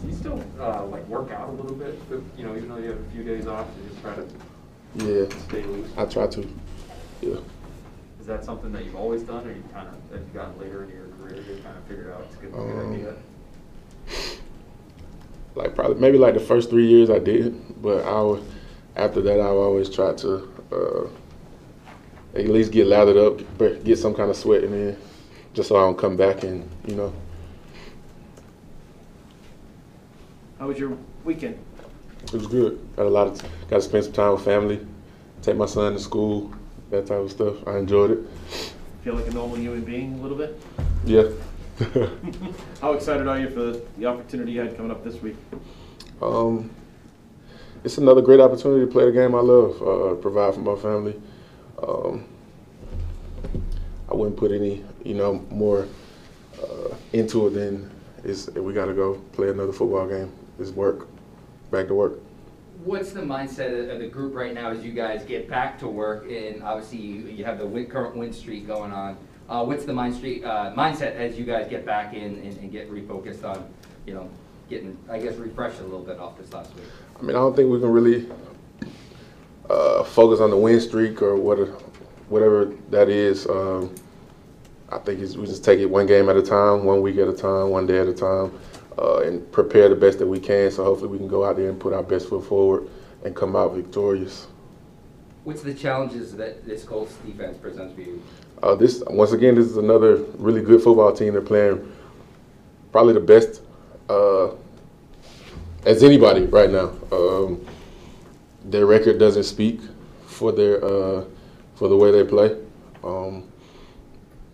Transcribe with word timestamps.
Do 0.00 0.06
you 0.06 0.14
still, 0.14 0.44
uh, 0.60 0.84
like, 0.86 1.06
work 1.08 1.30
out 1.32 1.48
a 1.48 1.52
little 1.52 1.74
bit, 1.76 1.98
but, 2.08 2.20
you 2.36 2.44
know, 2.44 2.56
even 2.56 2.68
though 2.68 2.78
you 2.78 2.88
have 2.90 3.00
a 3.00 3.10
few 3.10 3.24
days 3.24 3.46
off, 3.46 3.66
you 3.82 3.88
just 3.90 4.02
try 4.02 4.14
to 4.14 4.24
Yeah, 4.96 5.38
stay 5.48 5.62
loose? 5.64 5.88
I 5.96 6.04
try 6.06 6.26
to. 6.28 6.48
Yeah. 7.20 7.36
Is 8.20 8.26
that 8.26 8.44
something 8.44 8.72
that 8.72 8.84
you've 8.84 8.96
always 8.96 9.22
done, 9.22 9.46
or 9.46 9.50
you 9.50 9.62
kind 9.72 9.88
of, 9.88 9.94
have 10.12 10.26
you 10.26 10.32
gotten 10.34 10.58
later 10.60 10.84
in 10.84 10.90
your 10.90 11.06
career, 11.20 11.42
you 11.42 11.62
kind 11.62 11.76
of 11.76 11.84
figured 11.88 12.10
out 12.12 12.22
it's 12.26 12.34
a 12.36 12.38
good, 12.40 12.52
good 12.52 12.60
Um, 12.60 12.92
idea? 12.92 13.14
Like 15.54 15.74
probably 15.74 15.96
maybe 16.00 16.18
like 16.18 16.34
the 16.34 16.40
first 16.40 16.70
three 16.70 16.86
years 16.86 17.10
I 17.10 17.18
did, 17.18 17.82
but 17.82 18.04
I 18.04 18.22
would, 18.22 18.42
after 18.94 19.20
that 19.22 19.40
I 19.40 19.46
always 19.46 19.90
try 19.90 20.14
to 20.14 20.48
uh, 20.70 21.08
at 22.38 22.48
least 22.48 22.70
get 22.70 22.86
lathered 22.86 23.16
up, 23.16 23.84
get 23.84 23.98
some 23.98 24.14
kind 24.14 24.30
of 24.30 24.36
sweat 24.36 24.62
in 24.62 24.70
there, 24.70 24.96
just 25.54 25.68
so 25.70 25.76
I 25.76 25.80
don't 25.80 25.98
come 25.98 26.16
back 26.16 26.44
and 26.44 26.68
you 26.86 26.94
know. 26.94 27.12
How 30.58 30.66
was 30.66 30.78
your 30.78 30.96
weekend? 31.24 31.56
It 32.24 32.32
was 32.32 32.48
good. 32.48 32.80
Got 32.96 33.06
a 33.06 33.08
lot 33.08 33.26
of 33.28 33.42
got 33.70 33.76
to 33.76 33.82
spend 33.82 34.04
some 34.04 34.12
time 34.12 34.32
with 34.32 34.44
family, 34.44 34.84
take 35.40 35.56
my 35.56 35.66
son 35.66 35.92
to 35.92 36.00
school, 36.00 36.52
that 36.90 37.06
type 37.06 37.18
of 37.18 37.30
stuff. 37.30 37.66
I 37.66 37.78
enjoyed 37.78 38.10
it. 38.10 38.18
Feel 39.04 39.14
like 39.14 39.28
a 39.28 39.30
normal 39.30 39.56
human 39.56 39.84
being 39.84 40.18
a 40.18 40.22
little 40.22 40.36
bit? 40.36 40.60
Yeah. 41.04 41.28
How 42.80 42.92
excited 42.92 43.28
are 43.28 43.38
you 43.38 43.50
for 43.50 43.80
the 43.98 44.06
opportunity 44.06 44.50
you 44.50 44.60
had 44.60 44.76
coming 44.76 44.90
up 44.90 45.04
this 45.04 45.22
week? 45.22 45.36
Um, 46.20 46.70
it's 47.84 47.98
another 47.98 48.20
great 48.20 48.40
opportunity 48.40 48.84
to 48.84 48.90
play 48.90 49.04
the 49.04 49.12
game 49.12 49.36
I 49.36 49.40
love, 49.40 49.80
uh, 49.80 50.14
provide 50.16 50.54
for 50.54 50.60
my 50.60 50.74
family. 50.74 51.14
Um, 51.80 52.24
I 54.10 54.14
wouldn't 54.14 54.36
put 54.36 54.50
any, 54.50 54.84
you 55.04 55.14
know, 55.14 55.34
more 55.50 55.86
uh, 56.60 56.94
into 57.12 57.46
it 57.46 57.50
than 57.50 57.88
is 58.24 58.50
we 58.50 58.72
got 58.72 58.86
to 58.86 58.94
go 58.94 59.14
play 59.32 59.50
another 59.50 59.72
football 59.72 60.08
game. 60.08 60.32
It's 60.58 60.70
work, 60.70 61.06
back 61.70 61.86
to 61.88 61.94
work. 61.94 62.20
What's 62.84 63.12
the 63.12 63.20
mindset 63.20 63.78
of- 63.78 63.90
of 63.90 63.98
the 63.98 64.06
group 64.06 64.34
right 64.34 64.54
now 64.54 64.70
as 64.70 64.84
you 64.84 64.92
guys 64.92 65.24
get 65.24 65.48
back 65.48 65.78
to 65.80 65.88
work? 65.88 66.30
And 66.30 66.62
obviously, 66.62 66.98
you, 66.98 67.22
you 67.26 67.44
have 67.44 67.58
the 67.58 67.66
win, 67.66 67.86
current 67.86 68.16
win 68.16 68.32
streak 68.32 68.66
going 68.66 68.92
on. 68.92 69.16
Uh, 69.48 69.64
what's 69.64 69.84
the 69.84 69.92
mind 69.92 70.14
streak, 70.14 70.44
uh, 70.44 70.72
mindset 70.74 71.16
as 71.16 71.38
you 71.38 71.44
guys 71.44 71.68
get 71.68 71.84
back 71.86 72.14
in 72.14 72.36
and, 72.36 72.56
and 72.58 72.70
get 72.70 72.90
refocused 72.90 73.44
on, 73.44 73.64
you 74.06 74.14
know, 74.14 74.28
getting, 74.68 74.96
I 75.10 75.18
guess, 75.18 75.36
refreshed 75.36 75.80
a 75.80 75.84
little 75.84 76.02
bit 76.02 76.18
off 76.18 76.38
this 76.38 76.52
last 76.52 76.74
week? 76.74 76.84
I 77.18 77.22
mean, 77.22 77.30
I 77.30 77.38
don't 77.38 77.56
think 77.56 77.70
we 77.70 77.80
can 77.80 77.90
really 77.90 78.28
uh, 79.70 80.02
focus 80.04 80.40
on 80.40 80.50
the 80.50 80.56
win 80.56 80.80
streak 80.80 81.22
or 81.22 81.34
what, 81.36 81.56
whatever 82.28 82.72
that 82.90 83.08
is. 83.08 83.46
Um, 83.48 83.94
I 84.90 84.98
think 84.98 85.20
it's, 85.20 85.36
we 85.36 85.46
just 85.46 85.64
take 85.64 85.80
it 85.80 85.86
one 85.86 86.06
game 86.06 86.28
at 86.28 86.36
a 86.36 86.42
time, 86.42 86.84
one 86.84 87.00
week 87.02 87.16
at 87.18 87.28
a 87.28 87.32
time, 87.32 87.70
one 87.70 87.86
day 87.86 87.98
at 87.98 88.06
a 88.06 88.14
time, 88.14 88.52
uh, 88.98 89.20
and 89.20 89.50
prepare 89.52 89.88
the 89.88 89.94
best 89.94 90.18
that 90.18 90.26
we 90.26 90.40
can. 90.40 90.70
So 90.70 90.84
hopefully 90.84 91.10
we 91.10 91.18
can 91.18 91.28
go 91.28 91.44
out 91.44 91.56
there 91.56 91.68
and 91.68 91.78
put 91.78 91.92
our 91.92 92.02
best 92.02 92.28
foot 92.28 92.44
forward 92.44 92.88
and 93.24 93.34
come 93.34 93.56
out 93.56 93.74
victorious. 93.74 94.48
What's 95.44 95.62
the 95.62 95.74
challenges 95.74 96.36
that 96.36 96.66
this 96.66 96.84
Colts 96.84 97.14
defense 97.26 97.56
presents 97.58 97.94
for 97.94 98.02
you? 98.02 98.22
Uh, 98.62 98.74
this 98.74 99.02
once 99.06 99.32
again, 99.32 99.54
this 99.54 99.66
is 99.66 99.76
another 99.76 100.16
really 100.36 100.60
good 100.60 100.82
football 100.82 101.12
team. 101.12 101.32
They're 101.32 101.42
playing 101.42 101.90
probably 102.92 103.14
the 103.14 103.20
best 103.20 103.62
uh, 104.08 104.50
as 105.86 106.02
anybody 106.02 106.42
right 106.46 106.70
now. 106.70 106.92
Um, 107.12 107.64
their 108.64 108.84
record 108.84 109.18
doesn't 109.18 109.44
speak 109.44 109.80
for 110.26 110.52
their 110.52 110.84
uh, 110.84 111.24
for 111.76 111.88
the 111.88 111.96
way 111.96 112.10
they 112.10 112.24
play. 112.24 112.56
Um, 113.04 113.44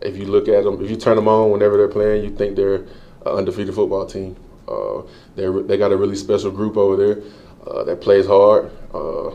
if 0.01 0.17
you 0.17 0.27
look 0.27 0.49
at 0.49 0.65
them, 0.65 0.85
if 0.85 0.91
you 0.91 0.97
turn 0.97 1.17
them 1.17 1.29
on 1.29 1.51
whenever 1.51 1.79
they're 1.79 1.89
playing, 1.89 2.25
you 2.25 2.31
think 2.37 2.57
they're 2.57 2.85
undefeated 3.31 3.75
football 3.75 4.07
team. 4.07 4.37
Uh, 4.69 5.03
they 5.37 5.47
they 5.63 5.77
got 5.77 5.93
a 5.93 5.97
really 5.97 6.17
special 6.17 6.51
group 6.51 6.77
over 6.77 6.97
there 6.97 7.23
uh, 7.67 7.85
that 7.85 8.01
plays 8.01 8.27
hard, 8.27 8.71
uh, 8.93 9.31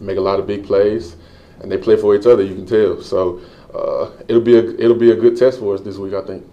make 0.00 0.16
a 0.16 0.20
lot 0.20 0.38
of 0.38 0.46
big 0.46 0.64
plays, 0.64 1.16
and 1.60 1.70
they 1.70 1.78
play 1.78 1.96
for 1.96 2.14
each 2.14 2.26
other. 2.26 2.42
You 2.42 2.54
can 2.54 2.66
tell. 2.66 3.02
So 3.02 3.40
uh, 3.74 4.10
it'll 4.28 4.42
be 4.42 4.56
a 4.56 4.64
it'll 4.78 4.96
be 4.96 5.10
a 5.10 5.16
good 5.16 5.36
test 5.36 5.58
for 5.58 5.74
us 5.74 5.80
this 5.80 5.96
week, 5.96 6.14
I 6.14 6.22
think. 6.22 6.46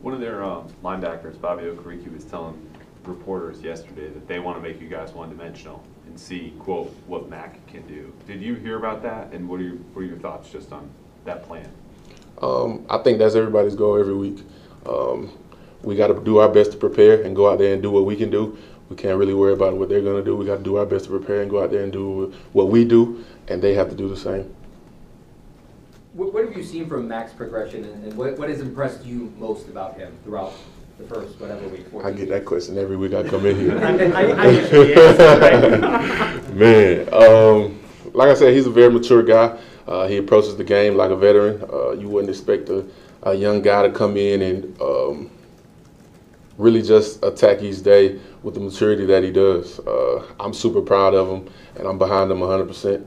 One 0.00 0.14
of 0.14 0.20
their 0.20 0.42
um, 0.42 0.68
linebackers, 0.82 1.40
Bobby 1.40 1.62
Okereke, 1.62 2.12
was 2.12 2.24
telling 2.24 2.68
reporters 3.04 3.62
yesterday 3.62 4.08
that 4.08 4.26
they 4.26 4.40
want 4.40 4.60
to 4.60 4.68
make 4.68 4.80
you 4.80 4.88
guys 4.88 5.12
one-dimensional 5.12 5.82
and 6.06 6.18
see, 6.18 6.54
quote, 6.58 6.94
what 7.06 7.28
Mac 7.28 7.64
can 7.68 7.86
do. 7.86 8.12
Did 8.26 8.42
you 8.42 8.54
hear 8.54 8.76
about 8.78 9.02
that, 9.04 9.32
and 9.32 9.48
what 9.48 9.60
are 9.60 9.64
your, 9.64 9.76
what 9.76 10.02
are 10.02 10.04
your 10.04 10.18
thoughts 10.18 10.50
just 10.50 10.72
on 10.72 10.90
that 11.24 11.44
plan? 11.44 11.68
Um, 12.40 12.84
I 12.90 12.98
think 12.98 13.18
that's 13.18 13.36
everybody's 13.36 13.76
goal 13.76 13.96
every 13.98 14.14
week. 14.14 14.44
Um, 14.86 15.32
we 15.82 15.96
got 15.96 16.08
to 16.08 16.22
do 16.22 16.38
our 16.38 16.48
best 16.48 16.72
to 16.72 16.78
prepare 16.78 17.22
and 17.22 17.34
go 17.34 17.50
out 17.50 17.58
there 17.58 17.74
and 17.74 17.82
do 17.82 17.90
what 17.90 18.04
we 18.04 18.16
can 18.16 18.30
do. 18.30 18.56
We 18.88 18.96
can't 18.96 19.18
really 19.18 19.34
worry 19.34 19.52
about 19.52 19.76
what 19.76 19.88
they're 19.88 20.02
going 20.02 20.22
to 20.22 20.24
do. 20.24 20.36
We 20.36 20.44
got 20.44 20.58
to 20.58 20.62
do 20.62 20.76
our 20.76 20.86
best 20.86 21.06
to 21.06 21.10
prepare 21.10 21.42
and 21.42 21.50
go 21.50 21.62
out 21.62 21.70
there 21.70 21.82
and 21.82 21.92
do 21.92 22.32
what 22.52 22.68
we 22.68 22.84
do, 22.84 23.24
and 23.48 23.62
they 23.62 23.74
have 23.74 23.88
to 23.88 23.96
do 23.96 24.08
the 24.08 24.16
same. 24.16 24.54
What, 26.12 26.34
what 26.34 26.44
have 26.44 26.56
you 26.56 26.62
seen 26.62 26.88
from 26.88 27.08
Mac's 27.08 27.32
progression, 27.32 27.84
and, 27.84 28.14
what, 28.14 28.38
what 28.38 28.50
has 28.50 28.60
impressed 28.60 29.04
you 29.04 29.32
most 29.38 29.68
about 29.68 29.96
him 29.96 30.14
throughout 30.24 30.52
the 30.98 31.04
first 31.04 31.40
whatever 31.40 31.66
week? 31.68 31.86
I 32.04 32.10
get 32.10 32.28
that 32.28 32.44
question 32.44 32.76
every 32.76 32.98
week 32.98 33.14
I 33.14 33.22
come 33.22 33.46
in 33.46 33.56
here. 33.56 33.78
I, 33.82 34.26
I 34.26 34.46
answer, 34.48 36.52
Man, 36.52 37.08
um, 37.14 37.80
like 38.12 38.28
I 38.28 38.34
said, 38.34 38.52
he's 38.52 38.66
a 38.66 38.70
very 38.70 38.92
mature 38.92 39.22
guy. 39.22 39.58
Uh, 39.86 40.06
he 40.06 40.18
approaches 40.18 40.54
the 40.56 40.64
game 40.64 40.96
like 40.96 41.10
a 41.10 41.16
veteran. 41.16 41.64
Uh, 41.72 41.92
you 41.92 42.08
wouldn't 42.08 42.28
expect 42.28 42.68
a, 42.68 42.84
a 43.22 43.34
young 43.34 43.62
guy 43.62 43.82
to 43.86 43.90
come 43.92 44.16
in 44.16 44.42
and 44.42 44.80
um, 44.80 45.30
really 46.58 46.82
just 46.82 47.22
attack 47.24 47.62
each 47.62 47.82
day 47.82 48.18
with 48.42 48.54
the 48.54 48.60
maturity 48.60 49.06
that 49.06 49.22
he 49.22 49.30
does. 49.30 49.78
Uh, 49.80 50.24
I'm 50.40 50.52
super 50.52 50.80
proud 50.80 51.14
of 51.14 51.28
him, 51.28 51.48
and 51.76 51.86
I'm 51.86 51.98
behind 51.98 52.30
him 52.30 52.38
100%. 52.38 53.04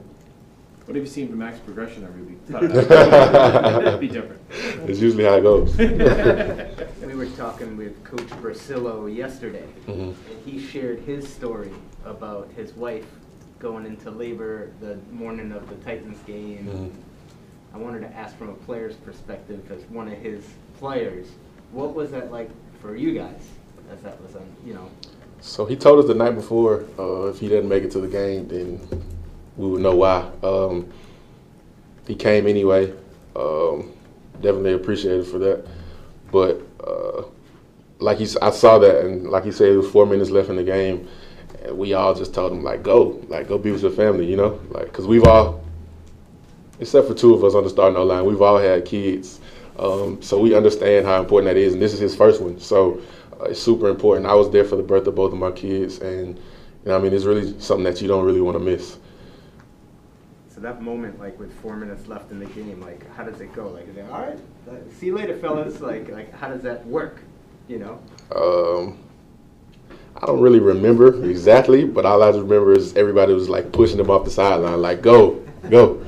What 0.86 0.94
have 0.94 1.04
you 1.04 1.10
seen 1.10 1.28
from 1.28 1.38
Mac's 1.38 1.58
progression 1.58 2.04
every 2.04 2.22
week? 2.22 2.46
That'd 2.48 4.00
be 4.00 4.08
different. 4.08 4.40
It's 4.88 5.00
usually 5.00 5.24
how 5.24 5.34
it 5.34 5.42
goes. 5.42 5.76
We 7.06 7.14
were 7.24 7.26
talking 7.36 7.76
with 7.78 8.04
Coach 8.04 8.28
Bricillo 8.42 9.06
yesterday, 9.14 9.64
Mhm. 9.86 10.12
and 10.12 10.16
he 10.44 10.58
shared 10.60 10.98
his 11.00 11.26
story 11.26 11.70
about 12.04 12.50
his 12.54 12.74
wife 12.74 13.06
going 13.58 13.86
into 13.86 14.10
labor 14.10 14.70
the 14.80 14.98
morning 15.10 15.50
of 15.52 15.66
the 15.70 15.76
Titans 15.76 16.18
game. 16.26 16.66
Mhm. 16.68 16.90
I 17.76 17.78
wanted 17.78 18.00
to 18.00 18.16
ask 18.16 18.34
from 18.38 18.48
a 18.48 18.54
player's 18.54 18.96
perspective, 18.96 19.70
as 19.70 19.82
one 19.90 20.08
of 20.08 20.16
his 20.16 20.42
players, 20.78 21.26
what 21.72 21.94
was 21.94 22.10
that 22.12 22.32
like 22.32 22.48
for 22.80 22.96
you 22.96 23.12
guys? 23.12 23.50
As 23.92 24.00
that 24.00 24.18
was 24.22 24.34
on, 24.34 24.46
you 24.64 24.72
know, 24.72 24.90
So 25.42 25.66
he 25.66 25.76
told 25.76 25.98
us 26.00 26.06
the 26.06 26.14
night 26.14 26.30
before 26.30 26.86
uh, 26.98 27.26
if 27.26 27.38
he 27.38 27.48
didn't 27.48 27.68
make 27.68 27.84
it 27.84 27.90
to 27.90 28.00
the 28.00 28.08
game, 28.08 28.48
then 28.48 28.80
we 29.58 29.68
would 29.68 29.82
know 29.82 29.94
why. 29.94 30.30
Um, 30.42 30.90
he 32.06 32.14
came 32.14 32.46
anyway. 32.46 32.94
Um, 33.36 33.92
definitely 34.40 34.72
appreciated 34.72 35.26
for 35.26 35.38
that. 35.40 35.66
But 36.32 36.62
uh, 36.82 37.24
like 37.98 38.16
he, 38.16 38.26
I 38.40 38.52
saw 38.52 38.78
that, 38.78 39.04
and 39.04 39.28
like 39.28 39.44
he 39.44 39.52
said, 39.52 39.68
it 39.68 39.76
was 39.76 39.90
four 39.90 40.06
minutes 40.06 40.30
left 40.30 40.48
in 40.48 40.56
the 40.56 40.64
game, 40.64 41.08
and 41.62 41.76
we 41.76 41.92
all 41.92 42.14
just 42.14 42.32
told 42.32 42.52
him 42.52 42.62
like, 42.62 42.82
go, 42.82 43.22
like 43.28 43.48
go 43.48 43.58
be 43.58 43.70
with 43.70 43.82
your 43.82 43.92
family, 43.92 44.24
you 44.24 44.36
know, 44.36 44.58
like 44.70 44.86
because 44.86 45.06
we've 45.06 45.24
all, 45.24 45.62
except 46.80 47.08
for 47.08 47.14
two 47.14 47.34
of 47.34 47.44
us 47.44 47.54
on 47.54 47.64
the 47.64 47.70
starting 47.70 47.98
line, 47.98 48.24
we've 48.24 48.42
all 48.42 48.58
had 48.58 48.84
kids, 48.84 49.40
um, 49.78 50.20
so 50.22 50.38
we 50.38 50.54
understand 50.54 51.06
how 51.06 51.20
important 51.20 51.52
that 51.52 51.60
is, 51.60 51.74
and 51.74 51.82
this 51.82 51.92
is 51.92 52.00
his 52.00 52.16
first 52.16 52.40
one, 52.40 52.58
so 52.58 53.00
uh, 53.40 53.44
it's 53.44 53.60
super 53.60 53.88
important. 53.88 54.26
I 54.26 54.34
was 54.34 54.50
there 54.50 54.64
for 54.64 54.76
the 54.76 54.82
birth 54.82 55.06
of 55.06 55.14
both 55.14 55.32
of 55.32 55.38
my 55.38 55.50
kids, 55.50 55.98
and 55.98 56.36
you 56.36 56.42
know, 56.86 56.96
I 56.96 57.00
mean, 57.00 57.12
it's 57.12 57.24
really 57.24 57.58
something 57.60 57.84
that 57.84 58.00
you 58.00 58.08
don't 58.08 58.24
really 58.24 58.40
want 58.40 58.56
to 58.56 58.64
miss. 58.64 58.98
so 60.48 60.60
that 60.60 60.80
moment, 60.80 61.18
like 61.18 61.38
with 61.38 61.52
four 61.60 61.76
minutes 61.76 62.06
left 62.06 62.30
in 62.30 62.38
the 62.38 62.46
game, 62.46 62.80
like 62.80 63.10
how 63.14 63.24
does 63.24 63.40
it 63.40 63.52
go? 63.52 63.68
Like, 63.68 63.88
is 63.88 63.96
it 63.96 64.06
all 64.10 64.20
right? 64.20 64.38
See 64.98 65.06
you 65.06 65.16
later, 65.16 65.36
fellas. 65.36 65.80
Like, 65.80 66.08
like 66.08 66.32
how 66.32 66.48
does 66.48 66.62
that 66.62 66.86
work? 66.86 67.20
You 67.68 67.78
know. 67.78 68.00
Um, 68.34 68.98
I 70.16 70.24
don't 70.26 70.40
really 70.40 70.60
remember 70.60 71.22
exactly, 71.28 71.84
but 71.84 72.06
all 72.06 72.22
I 72.22 72.30
just 72.30 72.42
remember 72.42 72.72
is 72.72 72.96
everybody 72.96 73.34
was 73.34 73.50
like 73.50 73.70
pushing 73.72 73.98
him 73.98 74.10
off 74.10 74.24
the 74.24 74.30
sideline, 74.30 74.80
like 74.80 75.02
go, 75.02 75.44
go. 75.68 76.02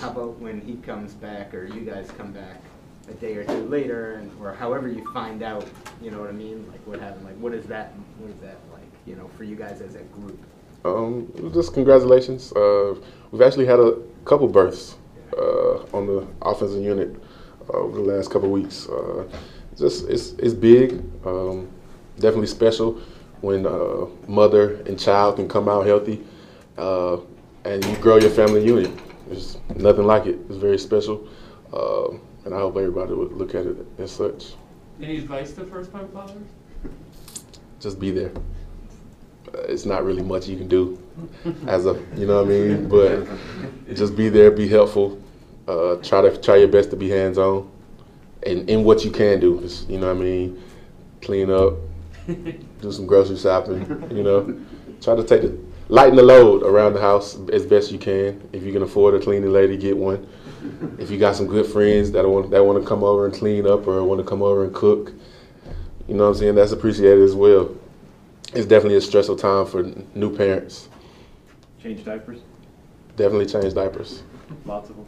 How 0.00 0.10
about 0.10 0.38
when 0.38 0.60
he 0.60 0.76
comes 0.76 1.14
back 1.14 1.52
or 1.52 1.64
you 1.64 1.80
guys 1.80 2.08
come 2.16 2.30
back 2.30 2.62
a 3.08 3.14
day 3.14 3.34
or 3.34 3.44
two 3.44 3.66
later 3.68 4.14
and 4.14 4.30
or 4.40 4.52
however 4.52 4.86
you 4.86 5.04
find 5.12 5.42
out, 5.42 5.66
you 6.00 6.12
know 6.12 6.20
what 6.20 6.28
I 6.28 6.32
mean? 6.32 6.68
Like 6.70 6.86
what 6.86 7.00
happened? 7.00 7.24
Like 7.24 7.36
what 7.38 7.52
is 7.52 7.66
that 7.66 7.92
what 8.18 8.30
is 8.30 8.40
that 8.40 8.58
like, 8.72 8.86
you 9.06 9.16
know, 9.16 9.28
for 9.36 9.42
you 9.42 9.56
guys 9.56 9.80
as 9.80 9.96
a 9.96 10.02
group? 10.02 10.38
Um, 10.84 11.50
just 11.52 11.74
congratulations. 11.74 12.52
Uh, 12.52 12.94
we've 13.32 13.42
actually 13.42 13.66
had 13.66 13.80
a 13.80 13.96
couple 14.24 14.46
births 14.46 14.94
uh, 15.36 15.78
on 15.92 16.06
the 16.06 16.24
offensive 16.42 16.80
unit 16.80 17.16
uh, 17.68 17.78
over 17.78 17.96
the 18.00 18.04
last 18.04 18.30
couple 18.30 18.50
weeks. 18.50 18.88
Uh, 18.88 19.24
just 19.76 20.08
it's 20.08 20.30
it's 20.34 20.54
big, 20.54 21.02
um, 21.26 21.68
definitely 22.20 22.46
special 22.46 23.00
when 23.40 23.66
uh, 23.66 24.06
mother 24.28 24.76
and 24.82 24.96
child 24.96 25.36
can 25.36 25.48
come 25.48 25.68
out 25.68 25.86
healthy, 25.86 26.24
uh, 26.76 27.16
and 27.64 27.84
you 27.84 27.96
grow 27.96 28.16
your 28.16 28.30
family 28.30 28.64
unit. 28.64 28.92
There's 29.28 29.58
nothing 29.76 30.04
like 30.04 30.26
it. 30.26 30.38
It's 30.48 30.56
very 30.56 30.78
special, 30.78 31.28
uh, 31.72 32.10
and 32.44 32.54
I 32.54 32.58
hope 32.58 32.76
everybody 32.76 33.12
would 33.12 33.32
look 33.32 33.54
at 33.54 33.66
it 33.66 33.76
as 33.98 34.10
such. 34.10 34.54
Any 35.00 35.18
advice 35.18 35.52
to 35.52 35.64
first 35.64 35.92
time 35.92 36.08
fathers? 36.08 36.42
just 37.80 38.00
be 38.00 38.10
there. 38.10 38.32
Uh, 39.54 39.60
it's 39.68 39.86
not 39.86 40.04
really 40.04 40.22
much 40.22 40.46
you 40.48 40.56
can 40.56 40.68
do 40.68 41.00
as 41.66 41.86
a, 41.86 41.94
you 42.16 42.26
know 42.26 42.42
what 42.42 42.46
I 42.46 42.58
mean? 42.58 42.88
But 42.88 43.26
just 43.94 44.16
be 44.16 44.28
there, 44.28 44.50
be 44.50 44.68
helpful. 44.68 45.20
Uh, 45.66 45.96
try 45.96 46.22
to 46.22 46.36
try 46.40 46.56
your 46.56 46.68
best 46.68 46.90
to 46.90 46.96
be 46.96 47.10
hands 47.10 47.38
on, 47.38 47.70
and 48.46 48.68
in 48.68 48.84
what 48.84 49.04
you 49.04 49.10
can 49.10 49.40
do. 49.40 49.60
Just, 49.60 49.88
you 49.88 49.98
know 49.98 50.08
what 50.08 50.20
I 50.20 50.24
mean? 50.24 50.62
Clean 51.20 51.50
up, 51.50 51.74
do 52.26 52.92
some 52.92 53.06
grocery 53.06 53.36
shopping. 53.36 53.82
You 54.10 54.22
know, 54.22 54.60
try 55.00 55.14
to 55.14 55.24
take 55.24 55.42
the 55.42 55.58
lighten 55.88 56.16
the 56.16 56.22
load 56.22 56.62
around 56.62 56.94
the 56.94 57.00
house 57.00 57.38
as 57.52 57.64
best 57.64 57.90
you 57.90 57.98
can. 57.98 58.48
If 58.52 58.62
you 58.62 58.72
can 58.72 58.82
afford 58.82 59.14
a 59.14 59.20
cleaning 59.20 59.52
lady, 59.52 59.76
get 59.76 59.96
one. 59.96 60.26
If 60.98 61.10
you 61.10 61.18
got 61.18 61.36
some 61.36 61.46
good 61.46 61.66
friends 61.66 62.10
that 62.12 62.28
want 62.28 62.50
that 62.50 62.64
want 62.64 62.82
to 62.82 62.86
come 62.86 63.04
over 63.04 63.26
and 63.26 63.34
clean 63.34 63.66
up 63.66 63.86
or 63.86 64.02
want 64.04 64.20
to 64.20 64.26
come 64.26 64.42
over 64.42 64.64
and 64.64 64.74
cook, 64.74 65.12
you 66.06 66.14
know 66.14 66.24
what 66.24 66.30
I'm 66.30 66.34
saying? 66.36 66.54
That's 66.54 66.72
appreciated 66.72 67.22
as 67.22 67.34
well. 67.34 67.74
It's 68.54 68.66
definitely 68.66 68.96
a 68.96 69.00
stressful 69.00 69.36
time 69.36 69.66
for 69.66 69.82
new 70.14 70.34
parents. 70.34 70.88
Change 71.82 72.04
diapers, 72.04 72.40
Definitely 73.16 73.46
change 73.46 73.74
diapers. 73.74 74.22
lots 74.64 74.90
of 74.90 74.96
them. 74.96 75.06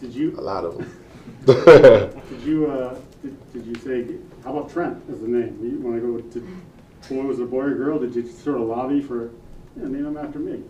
Did 0.00 0.14
you? 0.14 0.38
A 0.38 0.40
lot 0.40 0.64
of 0.64 0.78
them. 0.78 0.90
did 1.46 2.42
you, 2.42 2.66
uh, 2.70 2.96
did, 3.22 3.52
did 3.52 3.66
you 3.66 3.74
say, 3.76 4.16
how 4.42 4.56
about 4.56 4.70
Trent 4.70 5.02
as 5.10 5.20
the 5.20 5.28
name? 5.28 5.58
You 5.62 5.78
wanna 5.80 6.00
go 6.00 6.18
to, 6.20 6.40
boy 7.08 7.22
was 7.22 7.40
a 7.40 7.44
boy 7.44 7.62
or 7.64 7.74
girl, 7.74 7.98
did 7.98 8.14
you 8.14 8.26
sort 8.26 8.60
of 8.60 8.66
lobby 8.66 9.00
for, 9.00 9.30
yeah, 9.76 9.84
name 9.84 10.06
him 10.06 10.16
after 10.16 10.38
me? 10.38 10.62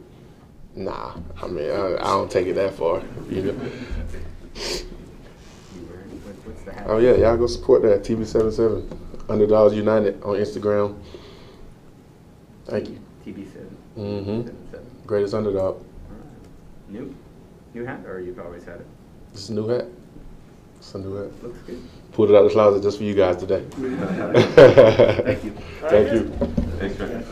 nah, 0.76 1.12
I 1.42 1.46
mean, 1.48 1.70
I, 1.70 1.94
I 1.96 2.04
don't 2.12 2.30
take 2.30 2.46
it 2.46 2.54
that 2.54 2.74
far. 2.74 3.02
You 3.30 3.42
know? 3.42 3.52
You 3.52 3.52
were- 3.52 3.58
what- 6.24 6.46
What's 6.46 6.62
the 6.62 6.90
Oh 6.90 6.98
yeah, 6.98 7.14
y'all 7.14 7.36
go 7.36 7.46
support 7.46 7.82
that 7.82 8.02
TB77 8.04 8.96
Underdogs 9.28 9.74
United 9.74 10.22
on 10.22 10.36
Instagram. 10.36 10.94
Thank 12.66 12.90
you. 12.90 12.98
TB 13.26 13.46
seven. 13.52 13.76
Mhm. 13.96 14.44
Seven, 14.44 14.56
seven. 14.70 14.86
Greatest 15.06 15.34
underdog. 15.34 15.76
All 15.76 15.82
right. 16.10 16.90
New, 16.90 17.14
new 17.74 17.84
hat, 17.84 18.00
or 18.06 18.20
you've 18.20 18.38
always 18.38 18.64
had 18.64 18.76
it? 18.80 18.86
This 19.32 19.44
is 19.44 19.50
a 19.50 19.54
new 19.54 19.68
hat. 19.68 19.86
It's 20.78 20.94
a 20.94 20.98
new 20.98 21.14
hat. 21.14 21.42
Looks 21.42 21.58
good. 21.66 21.82
Pulled 22.12 22.30
it 22.30 22.36
out 22.36 22.44
of 22.44 22.50
the 22.50 22.54
closet 22.54 22.82
just 22.82 22.98
for 22.98 23.04
you 23.04 23.14
guys 23.14 23.36
today. 23.36 23.64
Thank 23.70 25.44
you. 25.44 25.50
Thank 25.80 26.12
you. 26.12 26.30
Thanks, 26.78 26.96
Trent. 26.96 27.26